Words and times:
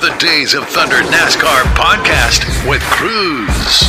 to 0.00 0.06
the 0.06 0.16
Days 0.18 0.54
of 0.54 0.68
Thunder 0.68 0.96
NASCAR 0.96 1.62
podcast 1.74 2.68
with 2.68 2.80
Cruz. 2.82 3.80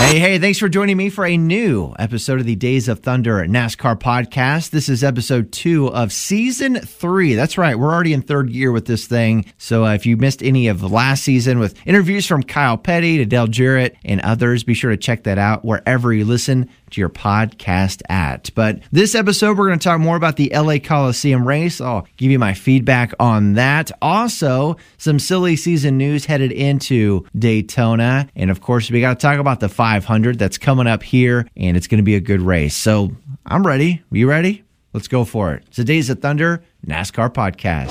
Hey, 0.00 0.18
hey, 0.18 0.38
thanks 0.38 0.58
for 0.58 0.68
joining 0.68 0.96
me 0.96 1.08
for 1.08 1.24
a 1.24 1.36
new 1.36 1.94
episode 1.98 2.40
of 2.40 2.46
the 2.46 2.56
Days 2.56 2.88
of 2.88 3.00
Thunder 3.00 3.46
NASCAR 3.46 3.96
podcast. 3.96 4.70
This 4.70 4.88
is 4.88 5.04
episode 5.04 5.52
two 5.52 5.88
of 5.88 6.12
season 6.12 6.80
three. 6.80 7.34
That's 7.34 7.58
right, 7.58 7.78
we're 7.78 7.92
already 7.92 8.12
in 8.12 8.22
third 8.22 8.50
year 8.50 8.72
with 8.72 8.86
this 8.86 9.06
thing. 9.06 9.44
So 9.58 9.84
uh, 9.84 9.94
if 9.94 10.06
you 10.06 10.16
missed 10.16 10.42
any 10.42 10.66
of 10.66 10.82
last 10.82 11.22
season 11.22 11.58
with 11.60 11.76
interviews 11.86 12.26
from 12.26 12.42
Kyle 12.42 12.78
Petty 12.78 13.18
to 13.18 13.26
Dale 13.26 13.46
Jarrett 13.46 13.96
and 14.04 14.20
others, 14.22 14.64
be 14.64 14.74
sure 14.74 14.90
to 14.90 14.96
check 14.96 15.24
that 15.24 15.38
out 15.38 15.64
wherever 15.64 16.12
you 16.12 16.24
listen 16.24 16.70
to 16.90 17.00
your 17.00 17.08
podcast 17.08 18.02
at. 18.08 18.50
But 18.54 18.80
this 18.92 19.14
episode, 19.14 19.56
we're 19.58 19.68
going 19.68 19.78
to 19.78 19.84
talk 19.84 20.00
more 20.00 20.16
about 20.16 20.36
the 20.36 20.50
LA 20.54 20.78
Coliseum 20.78 21.46
race. 21.46 21.80
I'll 21.80 22.06
give 22.16 22.30
you 22.30 22.38
my 22.38 22.54
feedback 22.54 23.12
on 23.18 23.54
that. 23.54 23.90
Also, 24.02 24.76
some 24.98 25.18
silly 25.18 25.56
season 25.56 25.98
news 25.98 26.24
headed 26.24 26.52
into 26.52 27.26
Daytona. 27.38 28.28
And 28.34 28.50
of 28.50 28.60
course, 28.60 28.90
we 28.90 29.00
got 29.00 29.18
to 29.18 29.22
talk 29.22 29.38
about 29.38 29.60
the 29.60 29.68
500 29.68 30.38
that's 30.38 30.58
coming 30.58 30.86
up 30.86 31.02
here, 31.02 31.46
and 31.56 31.76
it's 31.76 31.86
going 31.86 31.98
to 31.98 32.04
be 32.04 32.14
a 32.14 32.20
good 32.20 32.40
race. 32.40 32.76
So 32.76 33.10
I'm 33.46 33.66
ready. 33.66 34.02
You 34.10 34.28
ready? 34.28 34.64
Let's 34.92 35.08
go 35.08 35.24
for 35.24 35.54
it. 35.54 35.70
Today's 35.70 36.08
the 36.08 36.16
Thunder 36.16 36.64
NASCAR 36.86 37.32
podcast. 37.32 37.90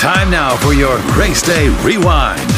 Time 0.00 0.30
now 0.30 0.56
for 0.56 0.72
your 0.72 0.98
Race 1.18 1.42
Day 1.42 1.68
Rewind. 1.84 2.55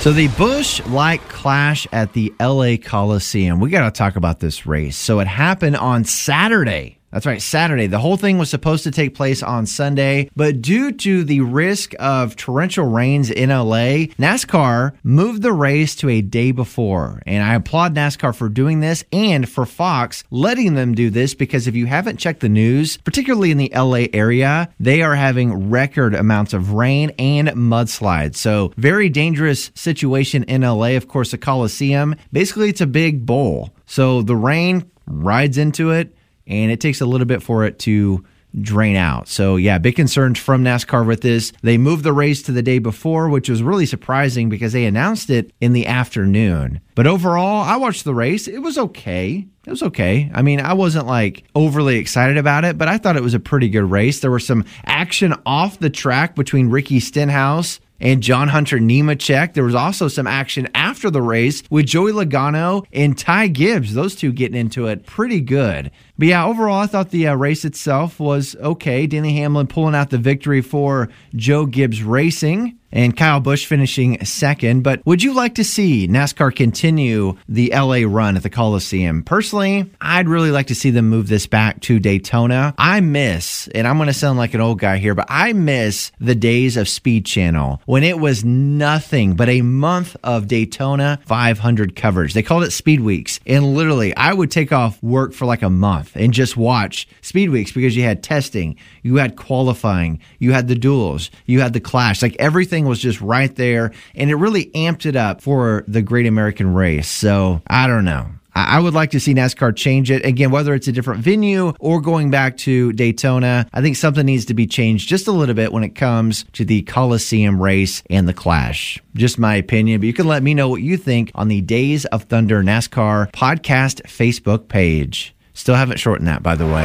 So 0.00 0.14
the 0.14 0.28
Busch 0.28 0.80
Light 0.86 1.20
Clash 1.28 1.86
at 1.92 2.14
the 2.14 2.32
LA 2.40 2.76
Coliseum. 2.82 3.60
We 3.60 3.68
got 3.68 3.84
to 3.84 3.90
talk 3.90 4.16
about 4.16 4.40
this 4.40 4.64
race. 4.64 4.96
So 4.96 5.20
it 5.20 5.26
happened 5.26 5.76
on 5.76 6.04
Saturday. 6.04 6.99
That's 7.12 7.26
right, 7.26 7.42
Saturday. 7.42 7.88
The 7.88 7.98
whole 7.98 8.16
thing 8.16 8.38
was 8.38 8.50
supposed 8.50 8.84
to 8.84 8.92
take 8.92 9.16
place 9.16 9.42
on 9.42 9.66
Sunday, 9.66 10.30
but 10.36 10.62
due 10.62 10.92
to 10.92 11.24
the 11.24 11.40
risk 11.40 11.92
of 11.98 12.36
torrential 12.36 12.86
rains 12.86 13.30
in 13.30 13.50
LA, 13.50 14.06
NASCAR 14.18 14.92
moved 15.02 15.42
the 15.42 15.52
race 15.52 15.96
to 15.96 16.08
a 16.08 16.22
day 16.22 16.52
before. 16.52 17.20
And 17.26 17.42
I 17.42 17.54
applaud 17.54 17.94
NASCAR 17.94 18.34
for 18.34 18.48
doing 18.48 18.78
this 18.78 19.04
and 19.12 19.48
for 19.48 19.66
Fox 19.66 20.22
letting 20.30 20.74
them 20.74 20.94
do 20.94 21.10
this 21.10 21.34
because 21.34 21.66
if 21.66 21.74
you 21.74 21.86
haven't 21.86 22.18
checked 22.18 22.40
the 22.40 22.48
news, 22.48 22.96
particularly 22.98 23.50
in 23.50 23.58
the 23.58 23.72
LA 23.74 24.06
area, 24.12 24.72
they 24.78 25.02
are 25.02 25.16
having 25.16 25.70
record 25.70 26.14
amounts 26.14 26.52
of 26.52 26.72
rain 26.72 27.10
and 27.18 27.48
mudslides. 27.48 28.36
So, 28.36 28.72
very 28.76 29.08
dangerous 29.08 29.72
situation 29.74 30.44
in 30.44 30.62
LA. 30.62 30.90
Of 30.90 31.08
course, 31.08 31.32
the 31.32 31.38
Coliseum, 31.38 32.14
basically, 32.32 32.68
it's 32.68 32.80
a 32.80 32.86
big 32.86 33.26
bowl. 33.26 33.70
So, 33.86 34.22
the 34.22 34.36
rain 34.36 34.88
rides 35.06 35.58
into 35.58 35.90
it 35.90 36.14
and 36.50 36.70
it 36.70 36.80
takes 36.80 37.00
a 37.00 37.06
little 37.06 37.26
bit 37.26 37.42
for 37.42 37.64
it 37.64 37.78
to 37.80 38.24
drain 38.60 38.96
out. 38.96 39.28
So, 39.28 39.56
yeah, 39.56 39.78
big 39.78 39.96
concerns 39.96 40.38
from 40.38 40.64
NASCAR 40.64 41.06
with 41.06 41.20
this. 41.20 41.52
They 41.62 41.78
moved 41.78 42.04
the 42.04 42.12
race 42.12 42.42
to 42.42 42.52
the 42.52 42.62
day 42.62 42.78
before, 42.78 43.28
which 43.28 43.48
was 43.48 43.62
really 43.62 43.86
surprising 43.86 44.48
because 44.48 44.72
they 44.72 44.86
announced 44.86 45.30
it 45.30 45.52
in 45.60 45.72
the 45.72 45.86
afternoon. 45.86 46.80
But 46.94 47.06
overall, 47.06 47.62
I 47.62 47.76
watched 47.76 48.04
the 48.04 48.14
race. 48.14 48.48
It 48.48 48.58
was 48.58 48.76
okay. 48.76 49.46
It 49.66 49.70
was 49.70 49.82
okay. 49.84 50.30
I 50.34 50.42
mean, 50.42 50.60
I 50.60 50.72
wasn't 50.72 51.06
like 51.06 51.44
overly 51.54 51.98
excited 51.98 52.36
about 52.36 52.64
it, 52.64 52.76
but 52.76 52.88
I 52.88 52.98
thought 52.98 53.16
it 53.16 53.22
was 53.22 53.34
a 53.34 53.40
pretty 53.40 53.68
good 53.68 53.88
race. 53.88 54.20
There 54.20 54.30
was 54.30 54.46
some 54.46 54.64
action 54.84 55.34
off 55.46 55.78
the 55.78 55.90
track 55.90 56.34
between 56.34 56.70
Ricky 56.70 56.98
Stenhouse 56.98 57.78
and 58.00 58.22
John 58.22 58.48
Hunter 58.48 58.78
Nemechek. 58.78 59.54
There 59.54 59.64
was 59.64 59.74
also 59.74 60.08
some 60.08 60.26
action 60.26 60.68
after 60.74 61.10
the 61.10 61.22
race 61.22 61.62
with 61.70 61.86
Joey 61.86 62.12
Logano 62.12 62.84
and 62.92 63.16
Ty 63.16 63.48
Gibbs. 63.48 63.94
Those 63.94 64.16
two 64.16 64.32
getting 64.32 64.58
into 64.58 64.86
it 64.86 65.06
pretty 65.06 65.40
good. 65.40 65.90
But 66.18 66.28
yeah, 66.28 66.44
overall, 66.44 66.80
I 66.80 66.86
thought 66.86 67.10
the 67.10 67.28
uh, 67.28 67.34
race 67.34 67.64
itself 67.64 68.18
was 68.18 68.56
okay. 68.56 69.06
Denny 69.06 69.36
Hamlin 69.36 69.66
pulling 69.66 69.94
out 69.94 70.10
the 70.10 70.18
victory 70.18 70.62
for 70.62 71.08
Joe 71.34 71.66
Gibbs 71.66 72.02
Racing 72.02 72.78
and 72.92 73.16
Kyle 73.16 73.40
Busch 73.40 73.66
finishing 73.66 74.24
second. 74.24 74.82
But 74.82 75.04
would 75.06 75.22
you 75.22 75.34
like 75.34 75.56
to 75.56 75.64
see 75.64 76.08
NASCAR 76.08 76.54
continue 76.54 77.36
the 77.48 77.72
LA 77.74 78.02
run 78.06 78.36
at 78.36 78.42
the 78.42 78.50
Coliseum? 78.50 79.22
Personally, 79.22 79.90
I'd 80.00 80.28
really 80.28 80.50
like 80.50 80.68
to 80.68 80.74
see 80.74 80.90
them 80.90 81.08
move 81.08 81.28
this 81.28 81.46
back 81.46 81.80
to 81.82 81.98
Daytona. 81.98 82.74
I 82.78 83.00
miss, 83.00 83.68
and 83.68 83.86
I'm 83.86 83.96
going 83.96 84.08
to 84.08 84.12
sound 84.12 84.38
like 84.38 84.54
an 84.54 84.60
old 84.60 84.78
guy 84.78 84.98
here, 84.98 85.14
but 85.14 85.26
I 85.28 85.52
miss 85.52 86.12
the 86.20 86.34
days 86.34 86.76
of 86.76 86.88
Speed 86.88 87.26
Channel 87.26 87.80
when 87.86 88.04
it 88.04 88.18
was 88.18 88.44
nothing 88.44 89.34
but 89.34 89.48
a 89.48 89.62
month 89.62 90.16
of 90.22 90.48
Daytona 90.48 91.20
500 91.26 91.96
coverage. 91.96 92.34
They 92.34 92.42
called 92.42 92.64
it 92.64 92.72
Speed 92.72 93.00
Weeks. 93.00 93.40
And 93.46 93.74
literally, 93.74 94.16
I 94.16 94.32
would 94.32 94.50
take 94.50 94.72
off 94.72 95.02
work 95.02 95.32
for 95.32 95.44
like 95.44 95.62
a 95.62 95.70
month 95.70 96.16
and 96.16 96.32
just 96.32 96.56
watch 96.56 97.08
Speed 97.20 97.50
Weeks 97.50 97.72
because 97.72 97.96
you 97.96 98.02
had 98.02 98.22
testing, 98.22 98.76
you 99.02 99.16
had 99.16 99.36
qualifying, 99.36 100.20
you 100.38 100.52
had 100.52 100.68
the 100.68 100.74
duels, 100.74 101.30
you 101.46 101.60
had 101.60 101.72
the 101.72 101.80
clash, 101.80 102.22
like 102.22 102.36
everything 102.38 102.79
was 102.86 103.00
just 103.00 103.20
right 103.20 103.54
there. 103.54 103.92
And 104.14 104.30
it 104.30 104.36
really 104.36 104.66
amped 104.66 105.06
it 105.06 105.16
up 105.16 105.40
for 105.40 105.84
the 105.88 106.02
Great 106.02 106.26
American 106.26 106.74
Race. 106.74 107.08
So 107.08 107.62
I 107.66 107.86
don't 107.86 108.04
know. 108.04 108.26
I 108.52 108.80
would 108.80 108.94
like 108.94 109.12
to 109.12 109.20
see 109.20 109.32
NASCAR 109.32 109.76
change 109.76 110.10
it. 110.10 110.24
Again, 110.24 110.50
whether 110.50 110.74
it's 110.74 110.88
a 110.88 110.92
different 110.92 111.22
venue 111.22 111.72
or 111.78 112.00
going 112.00 112.30
back 112.30 112.56
to 112.58 112.92
Daytona, 112.92 113.66
I 113.72 113.80
think 113.80 113.96
something 113.96 114.26
needs 114.26 114.44
to 114.46 114.54
be 114.54 114.66
changed 114.66 115.08
just 115.08 115.28
a 115.28 115.32
little 115.32 115.54
bit 115.54 115.72
when 115.72 115.84
it 115.84 115.94
comes 115.94 116.44
to 116.54 116.64
the 116.64 116.82
Coliseum 116.82 117.62
race 117.62 118.02
and 118.10 118.28
the 118.28 118.34
Clash. 118.34 118.98
Just 119.14 119.38
my 119.38 119.54
opinion, 119.54 120.00
but 120.00 120.08
you 120.08 120.12
can 120.12 120.26
let 120.26 120.42
me 120.42 120.54
know 120.54 120.68
what 120.68 120.82
you 120.82 120.96
think 120.96 121.30
on 121.34 121.48
the 121.48 121.60
Days 121.60 122.06
of 122.06 122.24
Thunder 122.24 122.62
NASCAR 122.62 123.30
podcast 123.32 124.02
Facebook 124.02 124.68
page. 124.68 125.34
Still 125.54 125.76
haven't 125.76 125.98
shortened 125.98 126.28
that, 126.28 126.42
by 126.42 126.56
the 126.56 126.66
way. 126.66 126.84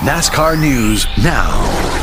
NASCAR 0.00 0.58
news 0.58 1.06
now. 1.22 1.99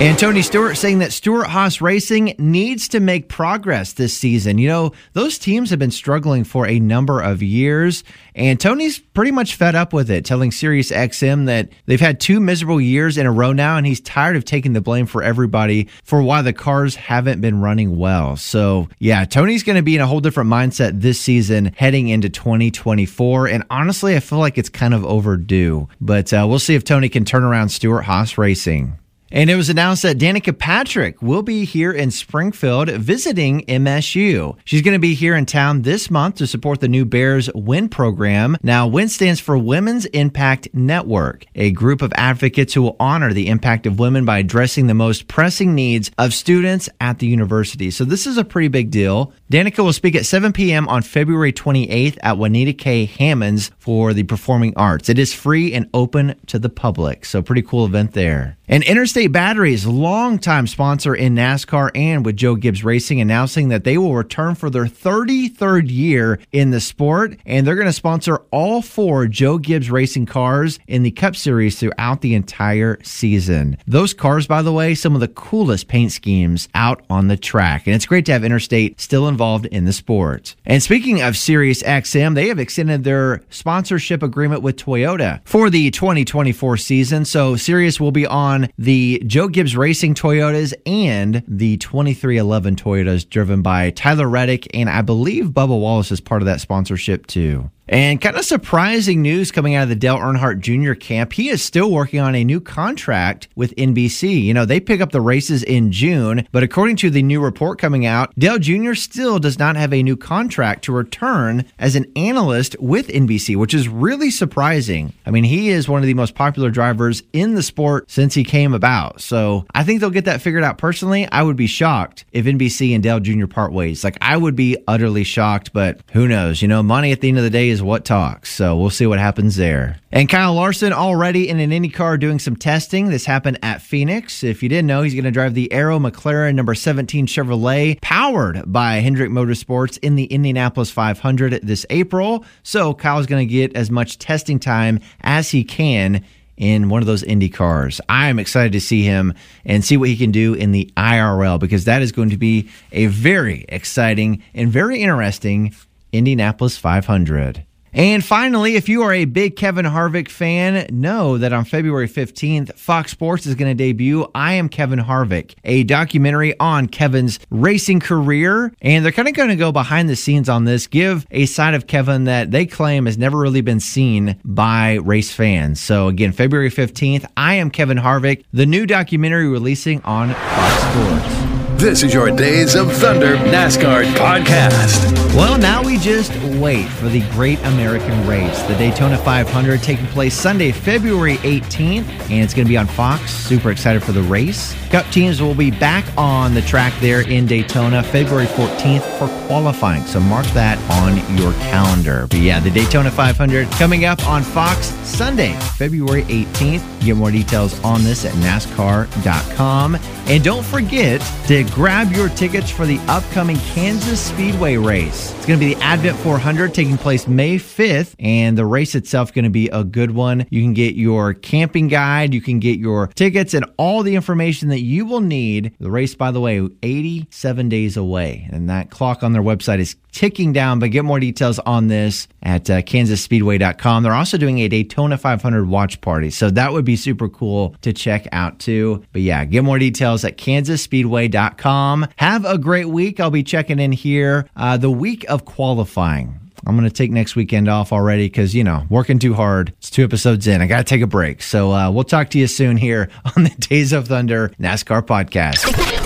And 0.00 0.18
Tony 0.18 0.40
Stewart 0.40 0.78
saying 0.78 1.00
that 1.00 1.12
Stewart 1.12 1.48
Haas 1.48 1.82
Racing 1.82 2.34
needs 2.38 2.88
to 2.88 3.00
make 3.00 3.28
progress 3.28 3.92
this 3.92 4.16
season. 4.16 4.56
You 4.56 4.66
know, 4.66 4.92
those 5.12 5.36
teams 5.36 5.68
have 5.68 5.78
been 5.78 5.90
struggling 5.90 6.42
for 6.42 6.66
a 6.66 6.80
number 6.80 7.20
of 7.20 7.42
years, 7.42 8.02
and 8.34 8.58
Tony's 8.58 8.98
pretty 8.98 9.30
much 9.30 9.56
fed 9.56 9.74
up 9.74 9.92
with 9.92 10.10
it, 10.10 10.24
telling 10.24 10.52
Sirius 10.52 10.90
XM 10.90 11.44
that 11.44 11.68
they've 11.84 12.00
had 12.00 12.18
two 12.18 12.40
miserable 12.40 12.80
years 12.80 13.18
in 13.18 13.26
a 13.26 13.30
row 13.30 13.52
now, 13.52 13.76
and 13.76 13.86
he's 13.86 14.00
tired 14.00 14.36
of 14.36 14.46
taking 14.46 14.72
the 14.72 14.80
blame 14.80 15.04
for 15.04 15.22
everybody 15.22 15.86
for 16.02 16.22
why 16.22 16.40
the 16.40 16.54
cars 16.54 16.96
haven't 16.96 17.42
been 17.42 17.60
running 17.60 17.98
well. 17.98 18.36
So, 18.36 18.88
yeah, 19.00 19.26
Tony's 19.26 19.64
going 19.64 19.76
to 19.76 19.82
be 19.82 19.96
in 19.96 20.00
a 20.00 20.06
whole 20.06 20.20
different 20.20 20.48
mindset 20.48 20.98
this 21.02 21.20
season 21.20 21.74
heading 21.76 22.08
into 22.08 22.30
2024. 22.30 23.48
And 23.48 23.64
honestly, 23.68 24.16
I 24.16 24.20
feel 24.20 24.38
like 24.38 24.56
it's 24.56 24.70
kind 24.70 24.94
of 24.94 25.04
overdue. 25.04 25.88
But 26.00 26.32
uh, 26.32 26.46
we'll 26.48 26.58
see 26.58 26.74
if 26.74 26.84
Tony 26.84 27.10
can 27.10 27.26
turn 27.26 27.44
around 27.44 27.68
Stewart 27.68 28.06
Haas 28.06 28.38
Racing. 28.38 28.96
And 29.32 29.48
it 29.48 29.54
was 29.54 29.70
announced 29.70 30.02
that 30.02 30.18
Danica 30.18 30.58
Patrick 30.58 31.22
will 31.22 31.42
be 31.42 31.64
here 31.64 31.92
in 31.92 32.10
Springfield 32.10 32.90
visiting 32.90 33.64
MSU. 33.66 34.56
She's 34.64 34.82
going 34.82 34.94
to 34.94 35.00
be 35.00 35.14
here 35.14 35.36
in 35.36 35.46
town 35.46 35.82
this 35.82 36.10
month 36.10 36.36
to 36.36 36.48
support 36.48 36.80
the 36.80 36.88
new 36.88 37.04
Bears 37.04 37.48
WIN 37.54 37.88
program. 37.88 38.56
Now, 38.62 38.88
WIN 38.88 39.08
stands 39.08 39.38
for 39.38 39.56
Women's 39.56 40.06
Impact 40.06 40.68
Network, 40.74 41.44
a 41.54 41.70
group 41.70 42.02
of 42.02 42.12
advocates 42.16 42.74
who 42.74 42.82
will 42.82 42.96
honor 42.98 43.32
the 43.32 43.46
impact 43.46 43.86
of 43.86 44.00
women 44.00 44.24
by 44.24 44.38
addressing 44.38 44.88
the 44.88 44.94
most 44.94 45.28
pressing 45.28 45.76
needs 45.76 46.10
of 46.18 46.34
students 46.34 46.88
at 47.00 47.20
the 47.20 47.26
university. 47.26 47.90
So, 47.92 48.04
this 48.04 48.26
is 48.26 48.36
a 48.36 48.44
pretty 48.44 48.68
big 48.68 48.90
deal. 48.90 49.32
Danica 49.50 49.82
will 49.82 49.92
speak 49.92 50.14
at 50.14 50.26
7 50.26 50.52
p.m. 50.52 50.86
on 50.86 51.02
February 51.02 51.52
28th 51.52 52.18
at 52.22 52.38
Juanita 52.38 52.72
K. 52.72 53.04
Hammons 53.04 53.72
for 53.80 54.14
the 54.14 54.22
Performing 54.22 54.72
Arts. 54.76 55.08
It 55.08 55.18
is 55.18 55.34
free 55.34 55.74
and 55.74 55.90
open 55.92 56.36
to 56.46 56.60
the 56.60 56.68
public. 56.68 57.24
So, 57.24 57.42
pretty 57.42 57.62
cool 57.62 57.84
event 57.84 58.12
there. 58.12 58.56
And 58.68 58.84
Interstate 58.84 59.32
Batteries, 59.32 59.84
longtime 59.84 60.68
sponsor 60.68 61.12
in 61.12 61.34
NASCAR 61.34 61.90
and 61.96 62.24
with 62.24 62.36
Joe 62.36 62.54
Gibbs 62.54 62.84
Racing, 62.84 63.20
announcing 63.20 63.70
that 63.70 63.82
they 63.82 63.98
will 63.98 64.14
return 64.14 64.54
for 64.54 64.70
their 64.70 64.84
33rd 64.84 65.90
year 65.90 66.38
in 66.52 66.70
the 66.70 66.78
sport. 66.78 67.36
And 67.44 67.66
they're 67.66 67.74
going 67.74 67.88
to 67.88 67.92
sponsor 67.92 68.42
all 68.52 68.82
four 68.82 69.26
Joe 69.26 69.58
Gibbs 69.58 69.90
Racing 69.90 70.26
cars 70.26 70.78
in 70.86 71.02
the 71.02 71.10
Cup 71.10 71.34
Series 71.34 71.80
throughout 71.80 72.20
the 72.20 72.36
entire 72.36 72.98
season. 73.02 73.78
Those 73.88 74.14
cars, 74.14 74.46
by 74.46 74.62
the 74.62 74.72
way, 74.72 74.94
some 74.94 75.16
of 75.16 75.20
the 75.20 75.26
coolest 75.26 75.88
paint 75.88 76.12
schemes 76.12 76.68
out 76.72 77.02
on 77.10 77.26
the 77.26 77.36
track. 77.36 77.88
And 77.88 77.96
it's 77.96 78.06
great 78.06 78.26
to 78.26 78.32
have 78.32 78.44
Interstate 78.44 79.00
still 79.00 79.26
involved 79.26 79.39
in 79.40 79.84
the 79.84 79.92
sport. 79.92 80.54
And 80.64 80.82
speaking 80.82 81.22
of 81.22 81.36
Sirius 81.36 81.82
XM, 81.82 82.34
they 82.34 82.48
have 82.48 82.58
extended 82.58 83.04
their 83.04 83.42
sponsorship 83.50 84.22
agreement 84.22 84.62
with 84.62 84.76
Toyota 84.76 85.40
for 85.44 85.70
the 85.70 85.90
2024 85.90 86.76
season. 86.76 87.24
So 87.24 87.56
Sirius 87.56 88.00
will 88.00 88.12
be 88.12 88.26
on 88.26 88.68
the 88.78 89.22
Joe 89.26 89.48
Gibbs 89.48 89.76
Racing 89.76 90.14
Toyotas 90.14 90.74
and 90.86 91.42
the 91.46 91.78
23XI 91.78 92.76
Toyotas 92.76 93.28
driven 93.28 93.62
by 93.62 93.90
Tyler 93.90 94.28
Reddick. 94.28 94.68
And 94.74 94.88
I 94.88 95.02
believe 95.02 95.46
Bubba 95.46 95.78
Wallace 95.78 96.12
is 96.12 96.20
part 96.20 96.42
of 96.42 96.46
that 96.46 96.60
sponsorship 96.60 97.26
too. 97.26 97.70
And 97.90 98.20
kind 98.20 98.36
of 98.36 98.44
surprising 98.44 99.20
news 99.20 99.50
coming 99.50 99.74
out 99.74 99.82
of 99.82 99.88
the 99.88 99.96
Dale 99.96 100.16
Earnhardt 100.16 100.60
Jr. 100.60 100.92
camp. 100.94 101.32
He 101.32 101.48
is 101.48 101.60
still 101.60 101.90
working 101.90 102.20
on 102.20 102.36
a 102.36 102.44
new 102.44 102.60
contract 102.60 103.48
with 103.56 103.74
NBC. 103.74 104.44
You 104.44 104.54
know, 104.54 104.64
they 104.64 104.78
pick 104.78 105.00
up 105.00 105.10
the 105.10 105.20
races 105.20 105.64
in 105.64 105.90
June, 105.90 106.46
but 106.52 106.62
according 106.62 106.94
to 106.98 107.10
the 107.10 107.20
new 107.20 107.42
report 107.42 107.80
coming 107.80 108.06
out, 108.06 108.32
Dale 108.38 108.60
Jr. 108.60 108.94
still 108.94 109.40
does 109.40 109.58
not 109.58 109.74
have 109.74 109.92
a 109.92 110.04
new 110.04 110.16
contract 110.16 110.84
to 110.84 110.92
return 110.92 111.64
as 111.80 111.96
an 111.96 112.06
analyst 112.14 112.76
with 112.78 113.08
NBC, 113.08 113.56
which 113.56 113.74
is 113.74 113.88
really 113.88 114.30
surprising. 114.30 115.12
I 115.26 115.32
mean, 115.32 115.42
he 115.42 115.70
is 115.70 115.88
one 115.88 116.00
of 116.00 116.06
the 116.06 116.14
most 116.14 116.36
popular 116.36 116.70
drivers 116.70 117.24
in 117.32 117.56
the 117.56 117.62
sport 117.62 118.08
since 118.08 118.34
he 118.34 118.44
came 118.44 118.72
about. 118.72 119.20
So 119.20 119.66
I 119.74 119.82
think 119.82 119.98
they'll 119.98 120.10
get 120.10 120.26
that 120.26 120.42
figured 120.42 120.62
out 120.62 120.78
personally. 120.78 121.26
I 121.32 121.42
would 121.42 121.56
be 121.56 121.66
shocked 121.66 122.24
if 122.30 122.46
NBC 122.46 122.94
and 122.94 123.02
Dale 123.02 123.18
Jr. 123.18 123.48
part 123.48 123.72
ways. 123.72 124.04
Like, 124.04 124.16
I 124.20 124.36
would 124.36 124.54
be 124.54 124.76
utterly 124.86 125.24
shocked, 125.24 125.72
but 125.72 126.00
who 126.12 126.28
knows? 126.28 126.62
You 126.62 126.68
know, 126.68 126.84
money 126.84 127.10
at 127.10 127.20
the 127.20 127.28
end 127.28 127.38
of 127.38 127.42
the 127.42 127.50
day 127.50 127.68
is 127.68 127.79
is 127.80 127.84
what 127.84 128.04
talks. 128.04 128.52
So 128.52 128.76
we'll 128.76 128.90
see 128.90 129.06
what 129.06 129.18
happens 129.18 129.56
there. 129.56 129.98
And 130.12 130.28
Kyle 130.28 130.54
Larson 130.54 130.92
already 130.92 131.48
in 131.48 131.58
an 131.58 131.70
IndyCar 131.70 132.20
doing 132.20 132.38
some 132.38 132.56
testing. 132.56 133.08
This 133.08 133.24
happened 133.24 133.58
at 133.62 133.80
Phoenix. 133.80 134.44
If 134.44 134.62
you 134.62 134.68
didn't 134.68 134.86
know, 134.86 135.02
he's 135.02 135.14
going 135.14 135.24
to 135.24 135.30
drive 135.30 135.54
the 135.54 135.72
Arrow 135.72 135.98
McLaren 135.98 136.54
number 136.54 136.74
17 136.74 137.26
Chevrolet, 137.26 138.00
powered 138.02 138.70
by 138.70 138.96
Hendrick 138.96 139.30
Motorsports 139.30 139.98
in 140.02 140.14
the 140.14 140.24
Indianapolis 140.24 140.90
500 140.90 141.60
this 141.62 141.86
April. 141.88 142.44
So 142.62 142.92
Kyle's 142.92 143.26
going 143.26 143.46
to 143.48 143.52
get 143.52 143.74
as 143.74 143.90
much 143.90 144.18
testing 144.18 144.58
time 144.58 145.00
as 145.22 145.50
he 145.50 145.64
can 145.64 146.24
in 146.56 146.90
one 146.90 147.00
of 147.00 147.06
those 147.06 147.22
Indy 147.22 147.48
cars. 147.48 148.02
I 148.10 148.28
am 148.28 148.38
excited 148.38 148.72
to 148.72 148.80
see 148.80 149.02
him 149.02 149.32
and 149.64 149.82
see 149.82 149.96
what 149.96 150.10
he 150.10 150.16
can 150.16 150.30
do 150.30 150.52
in 150.52 150.72
the 150.72 150.92
IRL 150.98 151.58
because 151.58 151.86
that 151.86 152.02
is 152.02 152.12
going 152.12 152.28
to 152.30 152.36
be 152.36 152.68
a 152.92 153.06
very 153.06 153.64
exciting 153.70 154.42
and 154.52 154.70
very 154.70 155.00
interesting 155.00 155.74
Indianapolis 156.12 156.76
500. 156.76 157.64
And 157.92 158.24
finally, 158.24 158.76
if 158.76 158.88
you 158.88 159.02
are 159.02 159.12
a 159.12 159.24
big 159.24 159.56
Kevin 159.56 159.84
Harvick 159.84 160.28
fan, 160.28 160.86
know 160.90 161.38
that 161.38 161.52
on 161.52 161.64
February 161.64 162.08
15th, 162.08 162.74
Fox 162.74 163.10
Sports 163.10 163.46
is 163.46 163.54
going 163.54 163.70
to 163.70 163.74
debut 163.74 164.28
I 164.34 164.54
Am 164.54 164.68
Kevin 164.68 165.00
Harvick, 165.00 165.54
a 165.64 165.82
documentary 165.84 166.58
on 166.60 166.86
Kevin's 166.86 167.40
racing 167.50 168.00
career. 168.00 168.72
And 168.80 169.04
they're 169.04 169.12
kind 169.12 169.28
of 169.28 169.34
going 169.34 169.48
to 169.48 169.56
go 169.56 169.72
behind 169.72 170.08
the 170.08 170.16
scenes 170.16 170.48
on 170.48 170.64
this, 170.64 170.86
give 170.86 171.26
a 171.30 171.46
side 171.46 171.74
of 171.74 171.86
Kevin 171.86 172.24
that 172.24 172.50
they 172.50 172.66
claim 172.66 173.06
has 173.06 173.18
never 173.18 173.38
really 173.38 173.60
been 173.60 173.80
seen 173.80 174.40
by 174.44 174.94
race 174.94 175.32
fans. 175.32 175.80
So, 175.80 176.08
again, 176.08 176.32
February 176.32 176.70
15th, 176.70 177.26
I 177.36 177.54
Am 177.54 177.70
Kevin 177.70 177.98
Harvick, 177.98 178.44
the 178.52 178.66
new 178.66 178.86
documentary 178.86 179.48
releasing 179.48 180.00
on 180.02 180.32
Fox 180.34 180.82
Sports. 180.82 181.82
This 181.82 182.02
is 182.02 182.12
your 182.12 182.30
Days 182.30 182.74
of 182.74 182.92
Thunder 182.92 183.36
NASCAR 183.36 184.04
podcast. 184.14 185.29
Well, 185.34 185.58
now 185.58 185.82
we 185.82 185.96
just 185.96 186.34
wait 186.60 186.88
for 186.88 187.08
the 187.08 187.20
Great 187.30 187.60
American 187.60 188.26
Race, 188.26 188.60
the 188.64 188.74
Daytona 188.74 189.16
500, 189.16 189.80
taking 189.80 190.06
place 190.08 190.34
Sunday, 190.34 190.72
February 190.72 191.36
18th, 191.36 192.04
and 192.30 192.42
it's 192.44 192.52
going 192.52 192.66
to 192.66 192.68
be 192.68 192.76
on 192.76 192.88
Fox. 192.88 193.32
Super 193.32 193.70
excited 193.70 194.02
for 194.02 194.10
the 194.10 194.22
race. 194.22 194.74
Cup 194.90 195.06
teams 195.12 195.40
will 195.40 195.54
be 195.54 195.70
back 195.70 196.04
on 196.18 196.52
the 196.52 196.62
track 196.62 196.92
there 197.00 197.20
in 197.20 197.46
Daytona 197.46 198.02
February 198.02 198.46
14th 198.46 199.02
for 199.18 199.28
qualifying, 199.46 200.04
so 200.04 200.18
mark 200.18 200.46
that 200.46 200.78
on 200.90 201.16
your 201.38 201.52
calendar. 201.70 202.26
But 202.28 202.40
yeah, 202.40 202.58
the 202.58 202.70
Daytona 202.70 203.10
500 203.10 203.70
coming 203.72 204.04
up 204.04 204.26
on 204.26 204.42
Fox 204.42 204.86
Sunday, 205.04 205.52
February 205.76 206.22
18th. 206.24 207.04
Get 207.04 207.16
more 207.16 207.30
details 207.30 207.78
on 207.84 208.02
this 208.02 208.24
at 208.24 208.32
NASCAR.com. 208.34 209.96
And 210.26 210.44
don't 210.44 210.64
forget 210.64 211.20
to 211.46 211.64
grab 211.74 212.12
your 212.12 212.28
tickets 212.30 212.70
for 212.70 212.86
the 212.86 212.98
upcoming 213.08 213.58
Kansas 213.58 214.20
Speedway 214.20 214.76
race. 214.76 215.19
It's 215.20 215.46
going 215.46 215.58
to 215.58 215.66
be 215.66 215.74
the 215.74 215.82
Advent 215.82 216.16
400 216.18 216.72
taking 216.72 216.96
place 216.96 217.28
May 217.28 217.56
5th, 217.56 218.14
and 218.18 218.56
the 218.56 218.64
race 218.64 218.94
itself 218.94 219.32
going 219.32 219.44
to 219.44 219.50
be 219.50 219.68
a 219.68 219.84
good 219.84 220.12
one. 220.12 220.46
You 220.50 220.62
can 220.62 220.72
get 220.72 220.94
your 220.94 221.34
camping 221.34 221.88
guide, 221.88 222.32
you 222.32 222.40
can 222.40 222.58
get 222.58 222.78
your 222.78 223.08
tickets, 223.08 223.54
and 223.54 223.64
all 223.76 224.02
the 224.02 224.14
information 224.14 224.68
that 224.70 224.80
you 224.80 225.04
will 225.04 225.20
need. 225.20 225.74
The 225.78 225.90
race, 225.90 226.14
by 226.14 226.30
the 226.30 226.40
way, 226.40 226.66
87 226.82 227.68
days 227.68 227.96
away, 227.96 228.48
and 228.50 228.70
that 228.70 228.90
clock 228.90 229.22
on 229.22 229.32
their 229.32 229.42
website 229.42 229.78
is 229.78 229.96
ticking 230.12 230.52
down. 230.52 230.78
But 230.78 230.90
get 230.90 231.04
more 231.04 231.20
details 231.20 231.58
on 231.60 231.88
this 231.88 232.28
at 232.42 232.68
uh, 232.70 232.82
kansasspeedway.com. 232.82 234.02
They're 234.02 234.12
also 234.12 234.38
doing 234.38 234.58
a 234.60 234.68
Daytona 234.68 235.18
500 235.18 235.68
watch 235.68 236.00
party, 236.00 236.30
so 236.30 236.50
that 236.50 236.72
would 236.72 236.84
be 236.84 236.96
super 236.96 237.28
cool 237.28 237.74
to 237.82 237.92
check 237.92 238.26
out 238.32 238.58
too. 238.58 239.04
But 239.12 239.22
yeah, 239.22 239.44
get 239.44 239.64
more 239.64 239.78
details 239.78 240.24
at 240.24 240.36
kansasspeedway.com. 240.36 242.08
Have 242.16 242.44
a 242.44 242.58
great 242.58 242.88
week. 242.88 243.20
I'll 243.20 243.30
be 243.30 243.42
checking 243.42 243.78
in 243.78 243.92
here 243.92 244.48
uh, 244.56 244.76
the 244.76 244.90
week 244.90 245.24
of 245.28 245.44
qualifying. 245.44 246.40
I'm 246.66 246.76
going 246.76 246.88
to 246.88 246.94
take 246.94 247.10
next 247.10 247.36
weekend 247.36 247.68
off 247.68 247.92
already 247.92 248.26
because, 248.26 248.54
you 248.54 248.64
know, 248.64 248.84
working 248.90 249.18
too 249.18 249.34
hard. 249.34 249.72
It's 249.78 249.90
two 249.90 250.04
episodes 250.04 250.46
in. 250.46 250.60
I 250.60 250.66
got 250.66 250.78
to 250.78 250.84
take 250.84 251.00
a 251.02 251.06
break. 251.06 251.42
So 251.42 251.72
uh, 251.72 251.90
we'll 251.90 252.04
talk 252.04 252.30
to 252.30 252.38
you 252.38 252.46
soon 252.46 252.76
here 252.76 253.08
on 253.36 253.44
the 253.44 253.50
Days 253.50 253.92
of 253.92 254.08
Thunder 254.08 254.50
NASCAR 254.60 255.02
podcast. 255.02 255.99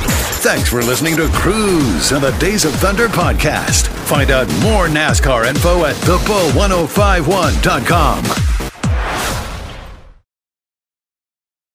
Thanks 0.45 0.69
for 0.69 0.83
listening 0.83 1.17
to 1.17 1.27
Cruise 1.33 2.13
and 2.13 2.23
the 2.23 2.33
Days 2.33 2.67
of 2.67 2.75
Thunder 2.75 3.09
podcast. 3.09 3.87
Find 3.87 4.31
out 4.31 4.47
more 4.61 4.89
NASCAR 4.89 5.47
info 5.47 5.87
at 5.87 5.97
thebull1051.com. 5.97 8.54